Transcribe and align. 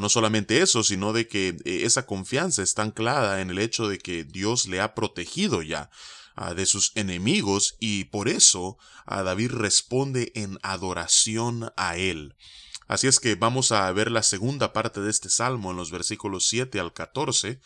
no 0.00 0.08
solamente 0.08 0.62
eso, 0.62 0.82
sino 0.82 1.12
de 1.12 1.28
que 1.28 1.48
eh, 1.64 1.82
esa 1.84 2.06
confianza 2.06 2.62
está 2.62 2.82
anclada 2.82 3.42
en 3.42 3.50
el 3.50 3.58
hecho 3.58 3.88
de 3.88 3.98
que 3.98 4.24
Dios 4.24 4.66
le 4.66 4.80
ha 4.80 4.94
protegido 4.94 5.62
ya 5.62 5.90
de 6.56 6.64
sus 6.64 6.92
enemigos 6.94 7.76
y 7.78 8.04
por 8.04 8.26
eso 8.26 8.78
David 9.06 9.50
responde 9.50 10.32
en 10.34 10.58
adoración 10.62 11.70
a 11.76 11.98
él. 11.98 12.34
Así 12.88 13.06
es 13.06 13.20
que 13.20 13.36
vamos 13.36 13.72
a 13.72 13.90
ver 13.92 14.10
la 14.10 14.22
segunda 14.22 14.72
parte 14.72 15.00
de 15.00 15.10
este 15.10 15.30
salmo 15.30 15.70
en 15.70 15.76
los 15.76 15.90
versículos 15.90 16.46
7 16.48 16.78
al 16.80 16.92
14, 16.92 17.60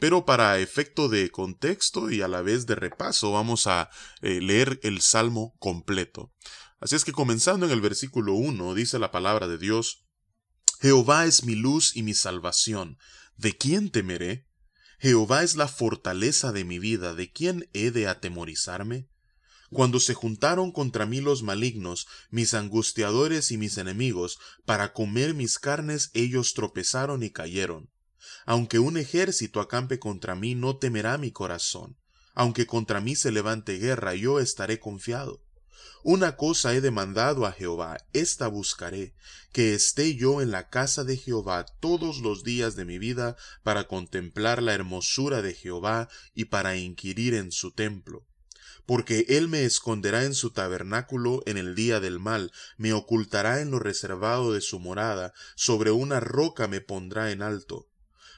pero 0.00 0.24
para 0.24 0.58
efecto 0.58 1.08
de 1.08 1.30
contexto 1.30 2.10
y 2.10 2.22
a 2.22 2.28
la 2.28 2.42
vez 2.42 2.66
de 2.66 2.74
repaso 2.74 3.32
vamos 3.32 3.66
a 3.66 3.90
eh, 4.22 4.40
leer 4.40 4.80
el 4.82 5.00
Salmo 5.00 5.54
completo. 5.58 6.32
Así 6.80 6.96
es 6.96 7.04
que 7.04 7.12
comenzando 7.12 7.66
en 7.66 7.72
el 7.72 7.82
versículo 7.82 8.34
1 8.34 8.74
dice 8.74 8.98
la 8.98 9.12
palabra 9.12 9.46
de 9.46 9.58
Dios, 9.58 10.06
Jehová 10.80 11.26
es 11.26 11.44
mi 11.44 11.54
luz 11.54 11.94
y 11.94 12.02
mi 12.02 12.14
salvación, 12.14 12.96
¿de 13.36 13.56
quién 13.56 13.90
temeré? 13.90 14.48
Jehová 14.98 15.42
es 15.42 15.56
la 15.56 15.68
fortaleza 15.68 16.52
de 16.52 16.64
mi 16.64 16.78
vida, 16.78 17.14
¿de 17.14 17.30
quién 17.30 17.68
he 17.74 17.90
de 17.90 18.08
atemorizarme? 18.08 19.08
Cuando 19.70 20.00
se 20.00 20.14
juntaron 20.14 20.72
contra 20.72 21.06
mí 21.06 21.20
los 21.20 21.42
malignos, 21.42 22.06
mis 22.30 22.54
angustiadores 22.54 23.52
y 23.52 23.58
mis 23.58 23.78
enemigos, 23.78 24.38
para 24.64 24.92
comer 24.92 25.34
mis 25.34 25.58
carnes, 25.58 26.10
ellos 26.12 26.54
tropezaron 26.54 27.22
y 27.22 27.30
cayeron. 27.30 27.90
Aunque 28.46 28.78
un 28.78 28.96
ejército 28.96 29.60
acampe 29.60 29.98
contra 29.98 30.34
mí, 30.34 30.54
no 30.54 30.76
temerá 30.76 31.18
mi 31.18 31.32
corazón. 31.32 31.96
Aunque 32.34 32.66
contra 32.66 33.00
mí 33.00 33.16
se 33.16 33.32
levante 33.32 33.78
guerra, 33.78 34.14
yo 34.14 34.40
estaré 34.40 34.78
confiado. 34.78 35.42
Una 36.02 36.36
cosa 36.36 36.74
he 36.74 36.80
demandado 36.80 37.44
a 37.44 37.52
Jehová, 37.52 37.98
esta 38.14 38.48
buscaré, 38.48 39.14
que 39.52 39.74
esté 39.74 40.14
yo 40.14 40.40
en 40.40 40.50
la 40.50 40.70
casa 40.70 41.04
de 41.04 41.18
Jehová 41.18 41.66
todos 41.80 42.20
los 42.20 42.42
días 42.42 42.74
de 42.74 42.86
mi 42.86 42.98
vida 42.98 43.36
para 43.62 43.86
contemplar 43.86 44.62
la 44.62 44.72
hermosura 44.72 45.42
de 45.42 45.52
Jehová 45.52 46.08
y 46.34 46.46
para 46.46 46.76
inquirir 46.76 47.34
en 47.34 47.52
su 47.52 47.72
templo. 47.72 48.26
Porque 48.86 49.26
él 49.28 49.48
me 49.48 49.64
esconderá 49.64 50.24
en 50.24 50.34
su 50.34 50.50
tabernáculo 50.50 51.42
en 51.44 51.58
el 51.58 51.74
día 51.74 52.00
del 52.00 52.18
mal, 52.18 52.50
me 52.78 52.94
ocultará 52.94 53.60
en 53.60 53.70
lo 53.70 53.78
reservado 53.78 54.54
de 54.54 54.62
su 54.62 54.80
morada, 54.80 55.34
sobre 55.54 55.90
una 55.90 56.18
roca 56.18 56.66
me 56.66 56.80
pondrá 56.80 57.30
en 57.30 57.42
alto. 57.42 57.89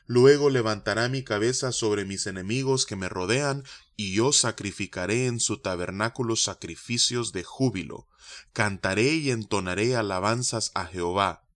Luego 0.06 0.50
levantará 0.50 1.08
mi 1.08 1.22
cabeza 1.22 1.72
sobre 1.72 2.04
mis 2.04 2.26
enemigos 2.26 2.86
que 2.86 2.96
me 2.96 3.08
rodean, 3.08 3.64
y 3.96 4.14
yo 4.14 4.32
sacrificaré 4.32 5.26
en 5.26 5.38
su 5.38 5.58
tabernáculo 5.58 6.36
sacrificios 6.36 7.32
de 7.32 7.44
júbilo. 7.44 8.08
Cantaré 8.52 9.14
y 9.14 9.30
entonaré 9.30 9.96
alabanzas 9.96 10.72
a 10.74 10.86
Jehová. 10.86 11.46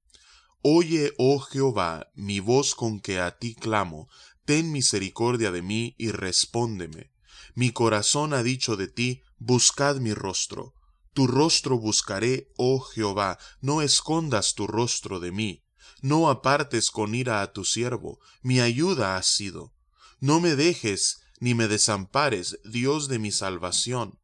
Oye, 0.62 1.12
oh 1.18 1.38
Jehová, 1.40 2.10
mi 2.14 2.40
voz 2.40 2.74
con 2.74 3.00
que 3.00 3.20
a 3.20 3.38
ti 3.38 3.54
clamo, 3.54 4.08
ten 4.44 4.72
misericordia 4.72 5.50
de 5.50 5.62
mí 5.62 5.94
y 5.98 6.10
respóndeme. 6.10 7.12
Mi 7.54 7.72
corazón 7.72 8.34
ha 8.34 8.42
dicho 8.42 8.76
de 8.76 8.88
ti, 8.88 9.22
buscad 9.38 9.96
mi 9.96 10.12
rostro. 10.12 10.74
Tu 11.14 11.26
rostro 11.26 11.78
buscaré, 11.78 12.52
oh 12.56 12.80
Jehová, 12.80 13.38
no 13.60 13.80
escondas 13.80 14.54
tu 14.54 14.66
rostro 14.66 15.20
de 15.20 15.32
mí. 15.32 15.65
No 16.02 16.28
apartes 16.28 16.90
con 16.90 17.14
ira 17.14 17.40
a 17.40 17.52
tu 17.52 17.64
siervo, 17.64 18.20
mi 18.42 18.60
ayuda 18.60 19.16
has 19.16 19.26
sido. 19.26 19.72
No 20.20 20.40
me 20.40 20.54
dejes 20.54 21.22
ni 21.40 21.54
me 21.54 21.68
desampares, 21.68 22.58
Dios 22.64 23.08
de 23.08 23.18
mi 23.18 23.32
salvación. 23.32 24.18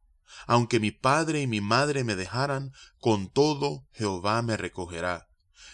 Aunque 0.45 0.79
mi 0.79 0.91
padre 0.91 1.41
y 1.41 1.47
mi 1.47 1.61
madre 1.61 2.03
me 2.03 2.15
dejaran, 2.15 2.73
con 2.99 3.29
todo 3.29 3.87
Jehová 3.93 4.41
me 4.41 4.57
recogerá. 4.57 5.29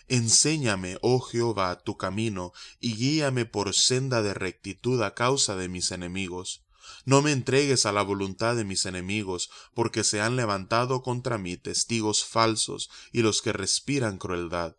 Enséñame, 0.07 0.97
oh 1.01 1.19
Jehová, 1.19 1.81
tu 1.83 1.97
camino, 1.97 2.53
y 2.79 2.95
guíame 2.95 3.45
por 3.45 3.73
senda 3.73 4.21
de 4.21 4.33
rectitud 4.33 5.01
a 5.03 5.13
causa 5.13 5.55
de 5.55 5.69
mis 5.69 5.91
enemigos. 5.91 6.63
No 7.05 7.21
me 7.21 7.31
entregues 7.31 7.85
a 7.85 7.91
la 7.91 8.01
voluntad 8.01 8.55
de 8.55 8.63
mis 8.63 8.85
enemigos, 8.85 9.49
porque 9.73 10.03
se 10.03 10.21
han 10.21 10.35
levantado 10.35 11.03
contra 11.03 11.37
mí 11.37 11.57
testigos 11.57 12.25
falsos 12.25 12.89
y 13.11 13.21
los 13.21 13.41
que 13.41 13.53
respiran 13.53 14.17
crueldad 14.17 14.75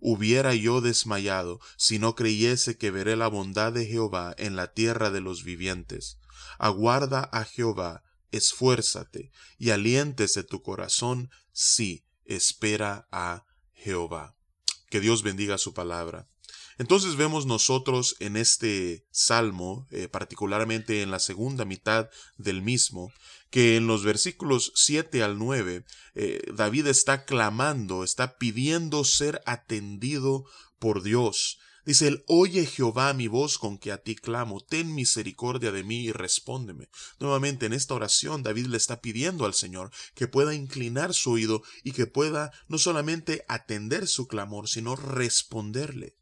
hubiera 0.00 0.54
yo 0.54 0.80
desmayado 0.80 1.60
si 1.76 1.98
no 1.98 2.14
creyese 2.14 2.76
que 2.76 2.90
veré 2.90 3.16
la 3.16 3.28
bondad 3.28 3.72
de 3.72 3.86
Jehová 3.86 4.34
en 4.38 4.56
la 4.56 4.72
tierra 4.72 5.10
de 5.10 5.20
los 5.20 5.44
vivientes. 5.44 6.18
Aguarda 6.58 7.28
a 7.32 7.44
Jehová, 7.44 8.02
esfuérzate, 8.32 9.30
y 9.58 9.70
aliéntese 9.70 10.42
tu 10.42 10.62
corazón, 10.62 11.30
sí, 11.52 12.04
espera 12.24 13.08
a 13.10 13.44
Jehová. 13.72 14.36
Que 14.88 15.00
Dios 15.00 15.22
bendiga 15.22 15.58
su 15.58 15.74
palabra. 15.74 16.29
Entonces 16.80 17.16
vemos 17.16 17.44
nosotros 17.44 18.16
en 18.20 18.38
este 18.38 19.04
salmo, 19.10 19.86
eh, 19.90 20.08
particularmente 20.08 21.02
en 21.02 21.10
la 21.10 21.18
segunda 21.18 21.66
mitad 21.66 22.08
del 22.38 22.62
mismo, 22.62 23.12
que 23.50 23.76
en 23.76 23.86
los 23.86 24.02
versículos 24.02 24.72
7 24.76 25.22
al 25.22 25.38
9, 25.38 25.84
eh, 26.14 26.40
David 26.54 26.86
está 26.86 27.26
clamando, 27.26 28.02
está 28.02 28.38
pidiendo 28.38 29.04
ser 29.04 29.42
atendido 29.44 30.46
por 30.78 31.02
Dios. 31.02 31.58
Dice 31.84 32.08
él, 32.08 32.24
oye 32.26 32.64
Jehová 32.64 33.12
mi 33.12 33.28
voz 33.28 33.58
con 33.58 33.76
que 33.76 33.92
a 33.92 33.98
ti 33.98 34.16
clamo, 34.16 34.62
ten 34.62 34.94
misericordia 34.94 35.72
de 35.72 35.84
mí 35.84 36.04
y 36.04 36.12
respóndeme. 36.12 36.88
Nuevamente 37.18 37.66
en 37.66 37.74
esta 37.74 37.92
oración 37.92 38.42
David 38.42 38.68
le 38.68 38.78
está 38.78 39.02
pidiendo 39.02 39.44
al 39.44 39.52
Señor 39.52 39.90
que 40.14 40.28
pueda 40.28 40.54
inclinar 40.54 41.12
su 41.12 41.32
oído 41.32 41.62
y 41.84 41.92
que 41.92 42.06
pueda 42.06 42.52
no 42.68 42.78
solamente 42.78 43.44
atender 43.48 44.08
su 44.08 44.26
clamor, 44.28 44.66
sino 44.66 44.96
responderle. 44.96 46.16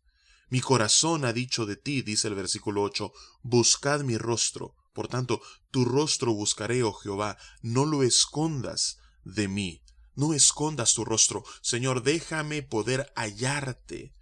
Mi 0.51 0.61
corazón 0.61 1.25
ha 1.25 1.33
dicho 1.33 1.67
de 1.67 1.77
ti, 1.77 2.03
dice 2.03 2.29
el 2.29 2.35
versículo 2.35 2.83
8, 2.83 3.13
buscad 3.43 4.01
mi 4.01 4.17
rostro. 4.17 4.75
Por 4.95 5.09
tanto, 5.09 5.41
tu 5.71 5.85
rostro 5.85 6.33
buscaré, 6.33 6.83
oh 6.83 6.93
Jehová, 6.93 7.37
no 7.63 7.85
lo 7.85 8.03
escondas 8.03 8.99
de 9.25 9.49
mí. 9.49 9.83
No 10.15 10.35
escondas 10.35 10.95
tu 10.95 11.05
rostro. 11.05 11.45
Señor, 11.61 12.03
déjame 12.03 12.63
poder 12.63 13.13
hallarte. 13.15 14.15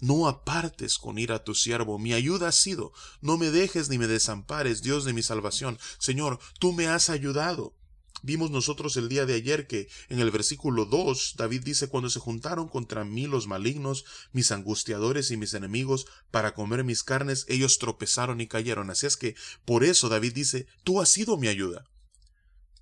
No 0.00 0.26
apartes 0.26 0.98
con 0.98 1.18
ira 1.18 1.36
a 1.36 1.44
tu 1.44 1.54
siervo, 1.54 1.98
mi 1.98 2.12
ayuda 2.12 2.48
ha 2.48 2.52
sido. 2.52 2.92
No 3.20 3.36
me 3.36 3.50
dejes 3.50 3.88
ni 3.88 3.98
me 3.98 4.06
desampares, 4.06 4.82
Dios 4.82 5.04
de 5.04 5.12
mi 5.12 5.22
salvación. 5.22 5.78
Señor, 5.98 6.40
tú 6.58 6.72
me 6.72 6.88
has 6.88 7.10
ayudado. 7.10 7.77
Vimos 8.22 8.50
nosotros 8.50 8.96
el 8.96 9.08
día 9.08 9.26
de 9.26 9.34
ayer 9.34 9.66
que 9.66 9.88
en 10.08 10.18
el 10.18 10.30
versículo 10.30 10.84
2 10.86 11.34
David 11.36 11.62
dice, 11.64 11.88
cuando 11.88 12.10
se 12.10 12.20
juntaron 12.20 12.68
contra 12.68 13.04
mí 13.04 13.26
los 13.26 13.46
malignos, 13.46 14.04
mis 14.32 14.50
angustiadores 14.50 15.30
y 15.30 15.36
mis 15.36 15.54
enemigos, 15.54 16.06
para 16.30 16.54
comer 16.54 16.84
mis 16.84 17.04
carnes, 17.04 17.44
ellos 17.48 17.78
tropezaron 17.78 18.40
y 18.40 18.48
cayeron. 18.48 18.90
Así 18.90 19.06
es 19.06 19.16
que 19.16 19.36
por 19.64 19.84
eso 19.84 20.08
David 20.08 20.32
dice, 20.34 20.66
tú 20.84 21.00
has 21.00 21.08
sido 21.08 21.36
mi 21.36 21.48
ayuda. 21.48 21.84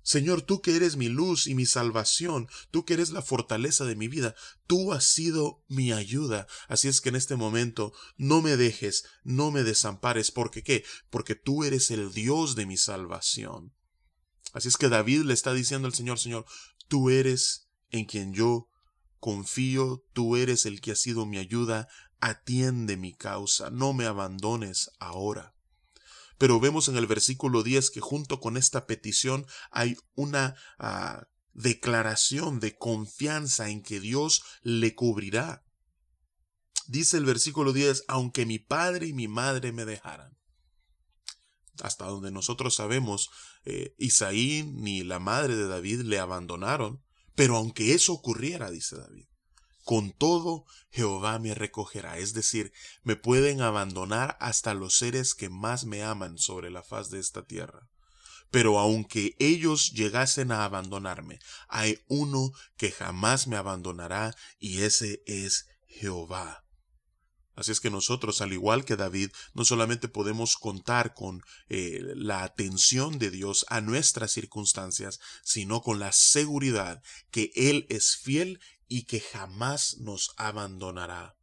Señor, 0.07 0.41
tú 0.41 0.61
que 0.61 0.73
eres 0.73 0.95
mi 0.95 1.09
luz 1.09 1.47
y 1.47 1.53
mi 1.53 1.65
salvación, 1.65 2.47
tú 2.71 2.85
que 2.85 2.93
eres 2.93 3.09
la 3.09 3.21
fortaleza 3.21 3.83
de 3.83 3.97
mi 3.97 4.07
vida, 4.07 4.35
tú 4.65 4.93
has 4.93 5.03
sido 5.03 5.65
mi 5.67 5.91
ayuda. 5.91 6.47
Así 6.69 6.87
es 6.87 7.01
que 7.01 7.09
en 7.09 7.17
este 7.17 7.35
momento 7.35 7.91
no 8.15 8.41
me 8.41 8.55
dejes, 8.55 9.03
no 9.25 9.51
me 9.51 9.63
desampares, 9.63 10.31
porque 10.31 10.63
qué? 10.63 10.85
Porque 11.09 11.35
tú 11.35 11.65
eres 11.65 11.91
el 11.91 12.13
Dios 12.13 12.55
de 12.55 12.65
mi 12.65 12.77
salvación. 12.77 13.73
Así 14.53 14.67
es 14.67 14.77
que 14.77 14.89
David 14.89 15.21
le 15.21 15.33
está 15.33 15.53
diciendo 15.53 15.87
al 15.87 15.93
Señor, 15.93 16.19
Señor, 16.19 16.45
tú 16.87 17.09
eres 17.09 17.69
en 17.89 18.05
quien 18.05 18.33
yo 18.33 18.69
confío, 19.19 20.05
tú 20.13 20.35
eres 20.35 20.65
el 20.65 20.81
que 20.81 20.91
ha 20.91 20.95
sido 20.95 21.25
mi 21.25 21.37
ayuda, 21.37 21.87
atiende 22.19 22.97
mi 22.97 23.13
causa, 23.15 23.69
no 23.69 23.93
me 23.93 24.05
abandones 24.05 24.91
ahora. 24.99 25.53
Pero 26.37 26.59
vemos 26.59 26.87
en 26.87 26.97
el 26.97 27.07
versículo 27.07 27.63
10 27.63 27.89
que 27.89 27.99
junto 27.99 28.39
con 28.39 28.57
esta 28.57 28.85
petición 28.85 29.45
hay 29.71 29.97
una 30.15 30.55
ah, 30.77 31.27
declaración 31.53 32.59
de 32.59 32.77
confianza 32.77 33.69
en 33.69 33.81
que 33.81 33.99
Dios 33.99 34.43
le 34.61 34.93
cubrirá. 34.93 35.63
Dice 36.87 37.17
el 37.17 37.25
versículo 37.25 37.73
10, 37.73 38.05
aunque 38.07 38.45
mi 38.45 38.59
padre 38.59 39.07
y 39.07 39.13
mi 39.13 39.27
madre 39.27 39.71
me 39.71 39.83
dejaran. 39.83 40.36
Hasta 41.81 42.05
donde 42.05 42.31
nosotros 42.31 42.75
sabemos, 42.75 43.29
eh, 43.65 43.93
Isaí 43.97 44.63
ni 44.63 45.03
la 45.03 45.19
madre 45.19 45.55
de 45.55 45.67
David 45.67 46.01
le 46.01 46.19
abandonaron, 46.19 47.03
pero 47.35 47.57
aunque 47.57 47.93
eso 47.93 48.13
ocurriera, 48.13 48.71
dice 48.71 48.97
David, 48.97 49.25
con 49.83 50.11
todo 50.11 50.65
Jehová 50.89 51.39
me 51.39 51.55
recogerá, 51.55 52.17
es 52.17 52.33
decir, 52.33 52.73
me 53.03 53.15
pueden 53.15 53.61
abandonar 53.61 54.37
hasta 54.41 54.73
los 54.73 54.95
seres 54.95 55.33
que 55.33 55.49
más 55.49 55.85
me 55.85 56.03
aman 56.03 56.37
sobre 56.37 56.69
la 56.69 56.83
faz 56.83 57.09
de 57.09 57.19
esta 57.19 57.45
tierra. 57.45 57.87
Pero 58.51 58.79
aunque 58.79 59.35
ellos 59.39 59.91
llegasen 59.91 60.51
a 60.51 60.65
abandonarme, 60.65 61.39
hay 61.67 61.99
uno 62.07 62.51
que 62.75 62.91
jamás 62.91 63.47
me 63.47 63.55
abandonará 63.55 64.35
y 64.59 64.81
ese 64.81 65.21
es 65.25 65.67
Jehová. 65.85 66.66
Así 67.57 67.71
es 67.71 67.79
que 67.79 67.89
nosotros, 67.89 68.41
al 68.41 68.53
igual 68.53 68.85
que 68.85 68.95
David, 68.95 69.31
no 69.55 69.65
solamente 69.65 70.07
podemos 70.07 70.57
contar 70.57 71.15
con 71.15 71.41
eh, 71.69 72.01
la 72.15 72.43
atención 72.43 73.17
de 73.17 73.31
Dios 73.31 73.65
a 73.69 73.81
nuestras 73.81 74.31
circunstancias, 74.31 75.19
sino 75.43 75.81
con 75.81 75.97
la 75.97 76.11
seguridad 76.11 77.01
que 77.31 77.51
Él 77.55 77.87
es 77.89 78.15
fiel 78.15 78.59
y 78.87 79.05
que 79.05 79.19
jamás 79.19 79.97
nos 79.97 80.35
abandonará. 80.37 81.35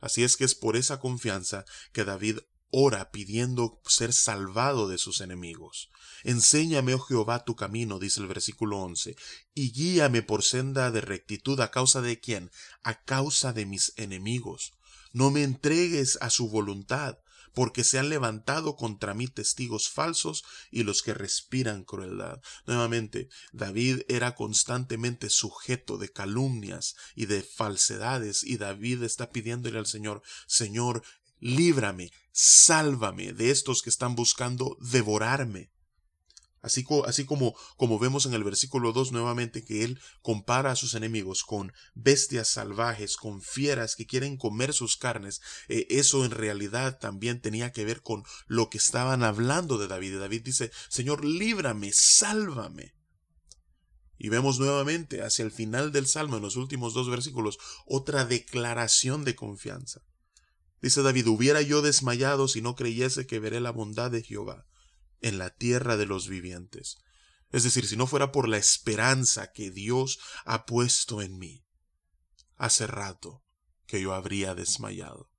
Así 0.00 0.22
es 0.22 0.36
que 0.36 0.44
es 0.44 0.54
por 0.54 0.76
esa 0.76 1.00
confianza 1.00 1.64
que 1.92 2.04
David 2.04 2.38
ora 2.70 3.10
pidiendo 3.10 3.80
ser 3.88 4.12
salvado 4.12 4.86
de 4.86 4.98
sus 4.98 5.20
enemigos. 5.20 5.90
Enséñame, 6.22 6.94
oh 6.94 7.00
Jehová, 7.00 7.44
tu 7.44 7.56
camino, 7.56 7.98
dice 7.98 8.20
el 8.20 8.28
versículo 8.28 8.78
11, 8.78 9.16
y 9.52 9.72
guíame 9.72 10.22
por 10.22 10.44
senda 10.44 10.92
de 10.92 11.00
rectitud 11.00 11.58
a 11.60 11.72
causa 11.72 12.02
de 12.02 12.20
quién? 12.20 12.52
A 12.84 13.02
causa 13.02 13.52
de 13.52 13.66
mis 13.66 13.94
enemigos. 13.96 14.74
No 15.14 15.30
me 15.30 15.44
entregues 15.44 16.18
a 16.20 16.28
su 16.28 16.50
voluntad, 16.50 17.18
porque 17.54 17.84
se 17.84 18.00
han 18.00 18.08
levantado 18.08 18.74
contra 18.74 19.14
mí 19.14 19.28
testigos 19.28 19.88
falsos 19.88 20.44
y 20.70 20.82
los 20.82 21.02
que 21.02 21.14
respiran 21.14 21.84
crueldad. 21.84 22.40
Nuevamente, 22.66 23.28
David 23.52 24.02
era 24.08 24.34
constantemente 24.34 25.30
sujeto 25.30 25.96
de 25.96 26.10
calumnias 26.10 26.96
y 27.14 27.26
de 27.26 27.42
falsedades, 27.42 28.42
y 28.42 28.56
David 28.56 29.04
está 29.04 29.30
pidiéndole 29.30 29.78
al 29.78 29.86
Señor, 29.86 30.22
Señor, 30.46 31.04
líbrame, 31.38 32.10
sálvame 32.32 33.32
de 33.32 33.50
estos 33.50 33.82
que 33.82 33.90
están 33.90 34.16
buscando 34.16 34.76
devorarme. 34.80 35.70
Así, 36.64 36.86
así, 37.06 37.26
como, 37.26 37.54
como 37.76 37.98
vemos 37.98 38.24
en 38.24 38.32
el 38.32 38.42
versículo 38.42 38.94
2 38.94 39.12
nuevamente 39.12 39.66
que 39.66 39.84
él 39.84 40.00
compara 40.22 40.70
a 40.70 40.76
sus 40.76 40.94
enemigos 40.94 41.44
con 41.44 41.74
bestias 41.94 42.48
salvajes, 42.48 43.18
con 43.18 43.42
fieras 43.42 43.96
que 43.96 44.06
quieren 44.06 44.38
comer 44.38 44.72
sus 44.72 44.96
carnes, 44.96 45.42
eh, 45.68 45.86
eso 45.90 46.24
en 46.24 46.30
realidad 46.30 46.98
también 46.98 47.42
tenía 47.42 47.70
que 47.70 47.84
ver 47.84 48.00
con 48.00 48.24
lo 48.46 48.70
que 48.70 48.78
estaban 48.78 49.24
hablando 49.24 49.76
de 49.76 49.88
David. 49.88 50.18
David 50.18 50.40
dice, 50.42 50.70
Señor, 50.88 51.22
líbrame, 51.22 51.92
sálvame. 51.92 52.94
Y 54.16 54.30
vemos 54.30 54.58
nuevamente 54.58 55.20
hacia 55.20 55.44
el 55.44 55.52
final 55.52 55.92
del 55.92 56.06
Salmo, 56.06 56.36
en 56.36 56.42
los 56.42 56.56
últimos 56.56 56.94
dos 56.94 57.10
versículos, 57.10 57.58
otra 57.84 58.24
declaración 58.24 59.24
de 59.24 59.34
confianza. 59.34 60.00
Dice 60.80 61.02
David, 61.02 61.26
hubiera 61.26 61.60
yo 61.60 61.82
desmayado 61.82 62.48
si 62.48 62.62
no 62.62 62.74
creyese 62.74 63.26
que 63.26 63.38
veré 63.38 63.60
la 63.60 63.70
bondad 63.70 64.10
de 64.10 64.22
Jehová 64.22 64.64
en 65.24 65.38
la 65.38 65.48
tierra 65.48 65.96
de 65.96 66.04
los 66.04 66.28
vivientes. 66.28 66.98
Es 67.50 67.62
decir, 67.62 67.86
si 67.86 67.96
no 67.96 68.06
fuera 68.06 68.30
por 68.30 68.46
la 68.46 68.58
esperanza 68.58 69.52
que 69.52 69.70
Dios 69.70 70.18
ha 70.44 70.66
puesto 70.66 71.22
en 71.22 71.38
mí, 71.38 71.64
hace 72.56 72.86
rato 72.86 73.42
que 73.86 74.02
yo 74.02 74.12
habría 74.12 74.54
desmayado. 74.54 75.30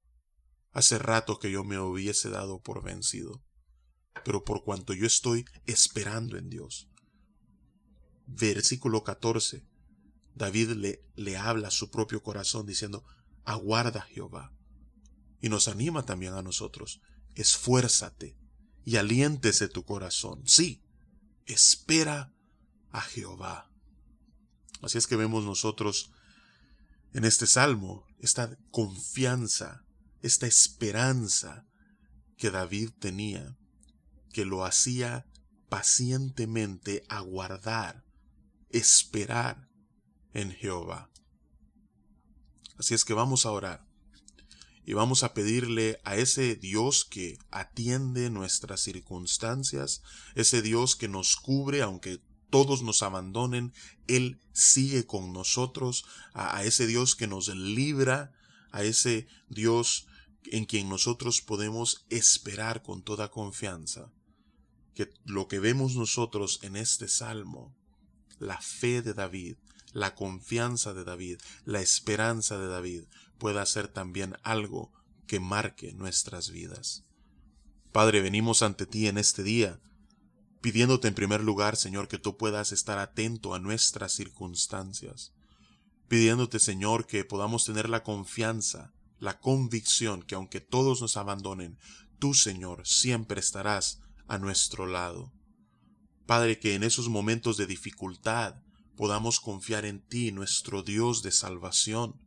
Hace 0.72 0.98
rato 0.98 1.38
que 1.38 1.52
yo 1.52 1.64
me 1.64 1.78
hubiese 1.78 2.30
dado 2.30 2.62
por 2.62 2.84
vencido. 2.84 3.44
Pero 4.24 4.44
por 4.44 4.64
cuanto 4.64 4.94
yo 4.94 5.06
estoy 5.06 5.46
esperando 5.68 6.38
en 6.38 6.50
Dios. 6.50 6.90
Versículo 8.26 9.04
14. 9.04 9.68
David 10.34 10.72
le, 10.72 11.06
le 11.16 11.38
habla 11.38 11.68
a 11.68 11.72
su 11.72 11.92
propio 11.92 12.24
corazón 12.24 12.66
diciendo, 12.66 13.06
aguarda 13.44 14.02
Jehová. 14.02 14.52
Y 15.42 15.50
nos 15.50 15.68
anima 15.68 16.08
también 16.08 16.34
a 16.34 16.42
nosotros, 16.42 17.02
esfuérzate, 17.36 18.36
y 18.86 18.98
aliéntese 18.98 19.68
tu 19.68 19.84
corazón. 19.84 20.44
Sí, 20.46 20.84
espera 21.46 22.32
a 22.92 23.02
Jehová. 23.02 23.72
Así 24.82 24.98
es 24.98 25.08
que 25.08 25.16
vemos 25.16 25.44
nosotros 25.44 26.12
en 27.14 27.26
este 27.26 27.48
salmo 27.48 28.06
esta 28.20 28.58
confianza, 28.72 29.84
esta 30.22 30.48
esperanza 30.48 31.68
que 32.38 32.52
David 32.52 32.92
tenía, 33.00 33.58
que 34.32 34.46
lo 34.46 34.66
hacía 34.66 35.26
pacientemente 35.70 37.04
aguardar, 37.10 38.06
esperar 38.70 39.70
en 40.34 40.52
Jehová. 40.52 41.10
Así 42.78 42.94
es 42.94 43.06
que 43.06 43.14
vamos 43.14 43.46
a 43.46 43.52
orar 43.52 43.85
y 44.86 44.94
vamos 44.94 45.24
a 45.24 45.34
pedirle 45.34 46.00
a 46.04 46.16
ese 46.16 46.56
Dios 46.56 47.06
que 47.06 47.38
atiende 47.50 48.30
nuestras 48.30 48.82
circunstancias, 48.82 50.04
ese 50.36 50.62
Dios 50.62 50.96
que 50.96 51.08
nos 51.08 51.36
cubre 51.36 51.82
aunque 51.82 52.22
todos 52.50 52.84
nos 52.84 53.04
abandonen, 53.04 53.74
Él 54.08 54.40
sigue 54.54 55.06
con 55.06 55.34
nosotros, 55.34 56.06
a, 56.34 56.64
ese 56.64 56.88
Dios 56.88 57.16
que 57.16 57.28
nos 57.28 57.48
libra, 57.50 58.32
a 58.72 58.84
ese 58.84 59.28
Dios 59.50 60.08
en 60.46 60.66
quien 60.66 60.88
nosotros 60.88 61.42
podemos 61.42 62.06
esperar 62.10 62.84
con 62.84 63.02
toda 63.02 63.30
confianza. 63.30 64.12
Que 64.94 65.10
lo 65.26 65.48
que 65.48 65.60
vemos 65.60 65.96
nosotros 65.96 66.60
en 66.62 66.78
este 66.78 67.08
salmo, 67.08 67.76
la 68.40 68.62
fe 68.62 69.02
de 69.02 69.14
David, 69.14 69.58
la 69.92 70.14
confianza 70.14 70.94
de 70.94 71.04
David, 71.04 71.40
la 71.66 71.82
esperanza 71.82 72.58
de 72.58 72.68
David, 72.68 73.04
pueda 73.38 73.66
ser 73.66 73.88
también 73.88 74.36
algo 74.44 74.92
que 75.28 75.40
marque 75.40 75.94
nuestras 75.94 76.52
vidas. 76.52 77.06
Padre, 77.92 78.22
venimos 78.22 78.62
ante 78.62 78.86
ti 78.86 79.08
en 79.08 79.18
este 79.18 79.44
día, 79.44 79.80
pidiéndote 80.62 81.08
en 81.08 81.16
primer 81.16 81.42
lugar, 81.42 81.76
Señor, 81.76 82.08
que 82.08 82.18
tú 82.18 82.38
puedas 82.38 82.72
estar 82.72 82.98
atento 82.98 83.54
a 83.54 83.60
nuestras 83.60 84.14
circunstancias, 84.14 85.34
pidiéndote, 86.08 86.60
Señor, 86.60 87.08
que 87.08 87.24
podamos 87.24 87.66
tener 87.66 87.90
la 87.90 88.04
confianza, 88.04 88.94
la 89.20 89.40
convicción 89.40 90.24
que 90.24 90.36
aunque 90.36 90.60
todos 90.60 91.02
nos 91.02 91.18
abandonen, 91.18 91.78
tú, 92.20 92.34
Señor, 92.34 92.86
siempre 92.86 93.40
estarás 93.40 94.02
a 94.28 94.38
nuestro 94.38 94.88
lado. 94.88 95.32
Padre, 96.26 96.60
que 96.60 96.74
en 96.74 96.84
esos 96.84 97.10
momentos 97.10 97.58
de 97.58 97.68
dificultad 97.68 98.56
podamos 98.96 99.40
confiar 99.40 99.86
en 99.86 100.02
ti, 100.02 100.32
nuestro 100.32 100.84
Dios 100.84 101.22
de 101.22 101.32
salvación, 101.32 102.20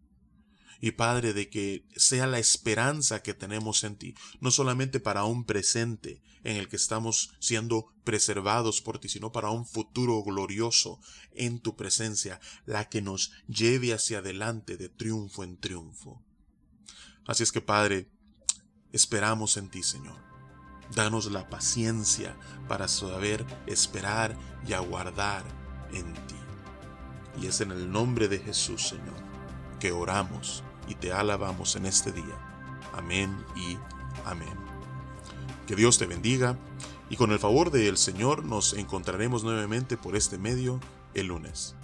y 0.80 0.92
Padre, 0.92 1.32
de 1.32 1.48
que 1.48 1.84
sea 1.96 2.26
la 2.26 2.38
esperanza 2.38 3.22
que 3.22 3.34
tenemos 3.34 3.82
en 3.84 3.96
ti, 3.96 4.14
no 4.40 4.50
solamente 4.50 5.00
para 5.00 5.24
un 5.24 5.44
presente 5.44 6.22
en 6.44 6.56
el 6.56 6.68
que 6.68 6.76
estamos 6.76 7.32
siendo 7.40 7.92
preservados 8.04 8.80
por 8.80 8.98
ti, 8.98 9.08
sino 9.08 9.32
para 9.32 9.50
un 9.50 9.66
futuro 9.66 10.22
glorioso 10.22 11.00
en 11.32 11.60
tu 11.60 11.76
presencia, 11.76 12.40
la 12.64 12.88
que 12.88 13.02
nos 13.02 13.32
lleve 13.48 13.92
hacia 13.92 14.18
adelante 14.18 14.76
de 14.76 14.88
triunfo 14.88 15.42
en 15.42 15.58
triunfo. 15.58 16.22
Así 17.26 17.42
es 17.42 17.52
que, 17.52 17.60
Padre, 17.60 18.08
esperamos 18.92 19.56
en 19.56 19.68
ti, 19.68 19.82
Señor. 19.82 20.16
Danos 20.94 21.30
la 21.30 21.50
paciencia 21.50 22.36
para 22.66 22.88
saber 22.88 23.44
esperar 23.66 24.38
y 24.66 24.72
aguardar 24.72 25.44
en 25.92 26.14
ti. 26.26 26.36
Y 27.42 27.46
es 27.46 27.60
en 27.60 27.72
el 27.72 27.90
nombre 27.90 28.28
de 28.28 28.38
Jesús, 28.38 28.88
Señor, 28.88 29.22
que 29.78 29.92
oramos 29.92 30.62
y 30.88 30.94
te 30.94 31.12
alabamos 31.12 31.76
en 31.76 31.86
este 31.86 32.12
día. 32.12 32.36
Amén 32.92 33.36
y 33.56 33.78
amén. 34.24 34.54
Que 35.66 35.76
Dios 35.76 35.98
te 35.98 36.06
bendiga 36.06 36.56
y 37.10 37.16
con 37.16 37.32
el 37.32 37.38
favor 37.38 37.70
del 37.70 37.96
Señor 37.96 38.44
nos 38.44 38.74
encontraremos 38.74 39.44
nuevamente 39.44 39.96
por 39.96 40.16
este 40.16 40.38
medio 40.38 40.80
el 41.14 41.26
lunes. 41.26 41.74